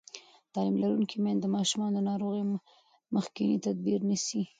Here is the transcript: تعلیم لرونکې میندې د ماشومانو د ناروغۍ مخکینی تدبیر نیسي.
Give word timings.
تعلیم 0.53 0.77
لرونکې 0.83 1.17
میندې 1.23 1.41
د 1.41 1.47
ماشومانو 1.55 1.95
د 1.95 1.99
ناروغۍ 2.09 2.43
مخکینی 3.15 3.57
تدبیر 3.65 3.99
نیسي. 4.09 4.41